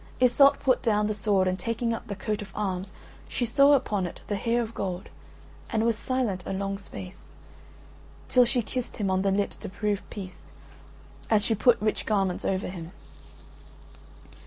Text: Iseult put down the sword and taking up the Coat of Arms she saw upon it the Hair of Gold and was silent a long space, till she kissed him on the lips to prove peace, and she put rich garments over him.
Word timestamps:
Iseult 0.19 0.59
put 0.61 0.81
down 0.81 1.05
the 1.05 1.13
sword 1.13 1.47
and 1.47 1.59
taking 1.59 1.93
up 1.93 2.07
the 2.07 2.15
Coat 2.15 2.41
of 2.41 2.51
Arms 2.55 2.91
she 3.27 3.45
saw 3.45 3.73
upon 3.73 4.07
it 4.07 4.21
the 4.25 4.35
Hair 4.35 4.63
of 4.63 4.73
Gold 4.73 5.09
and 5.69 5.85
was 5.85 5.95
silent 5.95 6.43
a 6.47 6.53
long 6.53 6.79
space, 6.79 7.35
till 8.27 8.43
she 8.43 8.63
kissed 8.63 8.97
him 8.97 9.11
on 9.11 9.21
the 9.21 9.29
lips 9.29 9.57
to 9.57 9.69
prove 9.69 10.01
peace, 10.09 10.53
and 11.29 11.43
she 11.43 11.53
put 11.53 11.79
rich 11.79 12.07
garments 12.07 12.45
over 12.45 12.65
him. 12.67 12.93